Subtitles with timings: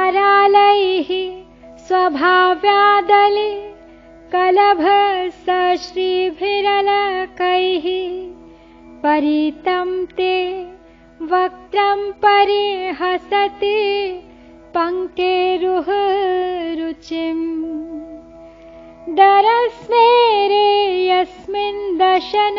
[0.00, 1.08] अरालैः
[1.86, 3.48] स्वभाव्यादले
[4.34, 4.82] कलभ
[5.86, 7.86] श्रीभिरलकैः
[9.02, 10.36] परितं ते
[11.32, 13.80] वक्त्रं परिहसति
[16.78, 17.42] रुचिम्
[19.18, 20.68] दरस्मेरे
[21.08, 22.56] यस्मिन् दशन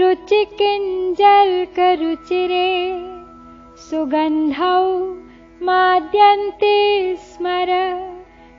[0.00, 2.68] रुचिकिञ्जल्करुचिरे
[3.88, 4.78] सुगन्धौ
[5.62, 7.68] माद्यन्ते स्मर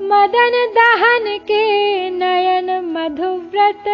[0.00, 1.64] मदन दहन के
[2.10, 3.88] नयन मधुव्रत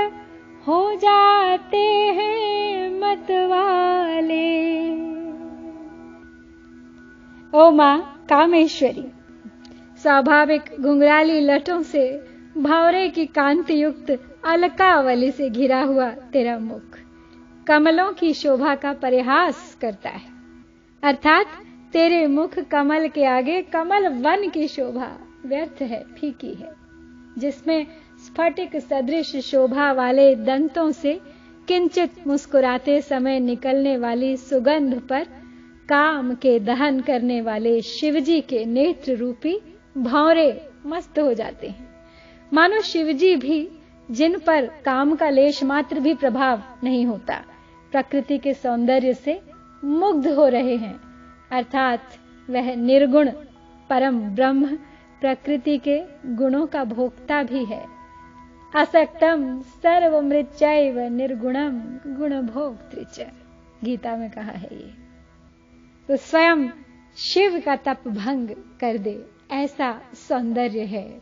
[0.67, 1.83] हो जाते
[2.19, 4.45] हैं मत वाले
[7.53, 9.09] ओ माँ कामेश्वरी,
[10.03, 12.09] स्वाभाविक घुंघराली लटों से
[12.59, 14.11] भावरे की कांति युक्त
[14.47, 16.99] अलकावली से घिरा हुआ तेरा मुख।
[17.67, 20.29] कमलों की शोभा का परिहास करता है।
[21.03, 21.47] अर्थात
[21.93, 26.73] तेरे मुख कमल के आगे कमल वन की शोभा व्यर्थ है, फीकी है।
[27.39, 27.87] जिसमें
[28.27, 31.21] स्फटिक सदृश शोभा वाले दंतों से
[31.69, 35.25] किंचित मुस्कुराते समय निकलने वाली सुगंध पर
[35.89, 39.61] काम के दहन करने वाले शिवजी के नेत्र रूपी
[39.99, 41.89] भौरे मस्त हो जाते हैं।
[42.53, 43.69] मानो शिवजी भी
[44.11, 47.43] जिन पर काम का लेश मात्र भी प्रभाव नहीं होता,
[47.93, 49.41] प्रकृति के सौंदर्य से
[49.85, 51.01] मुग्ध हो रहे हैं।
[51.53, 52.03] अर्थात
[52.51, 53.31] वह निर्गुण
[53.91, 54.77] परम ब्रह्म
[55.21, 56.01] प्रकृति के
[56.35, 57.85] गुणों का भोक्ता भी है।
[58.77, 61.81] असक्तम सर्वमृत्यैव निर्गुणम
[62.17, 63.21] गुण भोक्तृच
[63.85, 64.95] गीता में कहा है ये।
[66.09, 66.69] तो स्वयं
[67.17, 68.49] शिव का तप भंग
[68.81, 71.21] कर दे, ऐसा सौंदर्य है।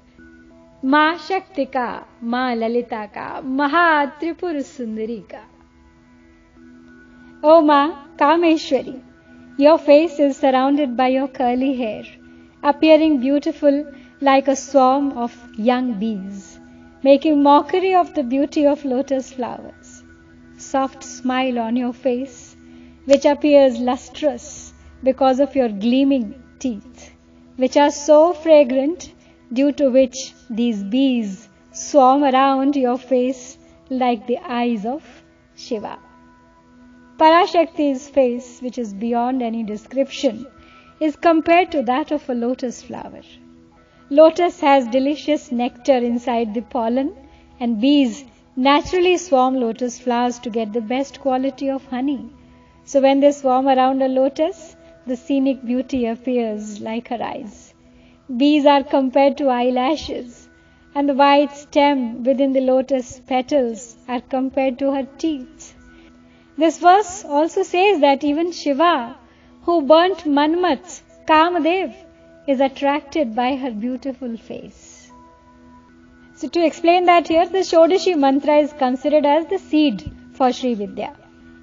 [0.86, 1.90] मां शक्ति का
[2.24, 3.30] मां ललिता का
[3.62, 5.44] महात्रिपुर सुंदरी का
[7.50, 7.88] ओ मां
[8.20, 8.96] Kameshwari
[9.64, 12.18] your face is surrounded by your curly hair
[12.64, 13.86] appearing beautiful
[14.20, 16.60] like a swarm of young bees,
[17.04, 20.04] making mockery of the beauty of lotus flowers.
[20.58, 22.58] Soft smile on your face,
[23.06, 27.16] which appears lustrous because of your gleaming teeth,
[27.56, 29.13] which are so fragrant,
[29.53, 33.59] due to which these bees swarm around your face
[33.91, 35.03] like the eyes of
[35.57, 35.99] Shiva.
[37.17, 40.47] Parashakti's face, which is beyond any description,
[41.01, 43.21] is compared to that of a lotus flower.
[44.11, 47.15] Lotus has delicious nectar inside the pollen,
[47.61, 48.25] and bees
[48.57, 52.31] naturally swarm lotus flowers to get the best quality of honey.
[52.85, 54.77] So when they swarm around a lotus,
[55.07, 57.74] the scenic beauty appears like her eyes.
[58.35, 60.49] Bees are compared to eyelashes,
[60.95, 65.75] and the white stem within the lotus petals are compared to her teeth.
[66.57, 69.15] This verse also says that even Shiva
[69.65, 71.95] who burnt Manmat, Kamadev,
[72.47, 75.11] is attracted by her beautiful face.
[76.35, 80.73] So, to explain that here, the Shodashi mantra is considered as the seed for Sri
[80.73, 81.15] Vidya.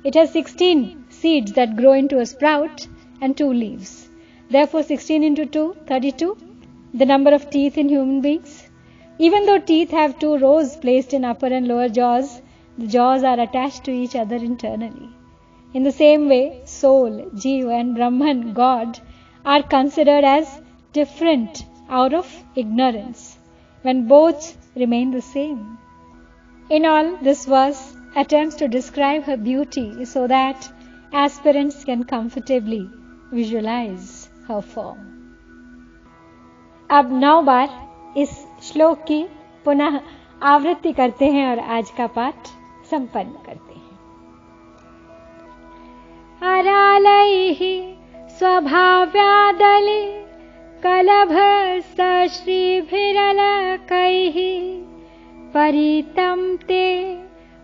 [0.03, 2.87] It has 16 seeds that grow into a sprout
[3.19, 4.09] and two leaves.
[4.51, 6.50] Therefore, 16 into 2, 32,
[6.93, 8.69] the number of teeth in human beings.
[9.17, 12.41] Even though teeth have two rows placed in upper and lower jaws,
[12.77, 15.09] the jaws are attached to each other internally.
[15.73, 18.99] In the same way, soul, Jiva, and Brahman, God,
[19.45, 23.37] are considered as different out of ignorance,
[23.83, 25.77] when both remain the same.
[26.69, 30.71] In all, this verse attempts to describe her beauty so that
[31.13, 32.89] aspirants can comfortably
[33.31, 35.20] visualize her form.
[36.91, 37.69] अब नौ बार
[38.17, 38.29] इस
[38.63, 39.27] श्लोक की
[39.65, 39.99] पुनः
[40.43, 42.47] आवृत्ति करते हैं और आज का पाठ
[42.91, 43.99] संपन्न करते हैं।
[46.59, 47.59] अरालैः
[48.37, 50.21] स्वभाव्यादले
[50.83, 51.31] कलभ
[52.31, 54.33] श्रीभिरलकैः
[55.53, 57.15] परितं ते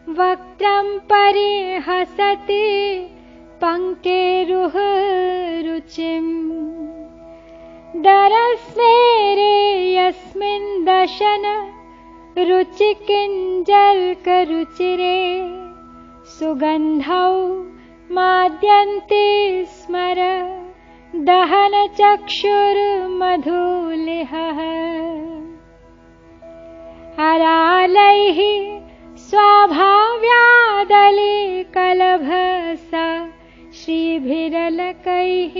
[0.10, 2.66] वक्त्रं परिहसति
[3.62, 4.74] पङ्केरुह
[5.68, 6.77] रुचिम्।
[8.06, 9.54] दरस्मेरे
[9.94, 11.46] यस्मिन् दशन
[12.50, 13.48] रुचिकिञ्जल्करुचिरे
[16.34, 17.32] सुगन्धौ
[18.18, 19.24] माद्यन्ते
[19.78, 20.20] स्मर
[21.30, 22.30] दहनचक्षुर्मधुलिहः।
[27.20, 28.40] हरालैः
[29.28, 30.04] स्वाभाव्यादले
[31.78, 33.08] कलभसा
[33.82, 35.58] श्रीभिरलकैः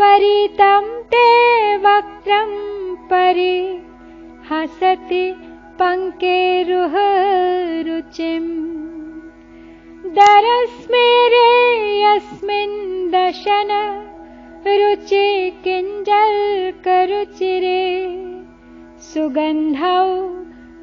[0.00, 1.26] परितं ते
[1.84, 2.50] वक्त्रं
[3.10, 3.54] परि
[4.50, 5.22] हसति
[5.78, 6.34] पङ्केरुहरुचिम्
[10.18, 11.48] दरस्मेरे
[12.02, 12.76] यस्मिन्
[13.14, 13.72] दशन
[14.80, 15.28] रुचि
[15.64, 16.22] किञ्जल्करुचिरे
[19.10, 20.04] सुगन्धौ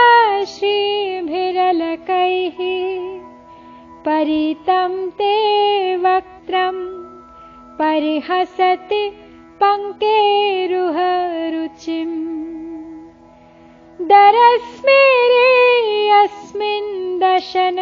[0.52, 2.60] श्रीभिरलकैः
[4.06, 5.34] परितं ते
[6.04, 6.78] वक्त्रं
[7.80, 9.02] परिहसति
[9.62, 10.14] पङ्केरुहरुचिम्।
[14.12, 15.50] दरस्मेरे
[16.22, 17.78] अस्मिन् दशन